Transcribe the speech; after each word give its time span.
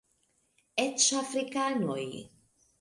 Eĉ 0.85 1.05
afrikanoj! 1.21 2.03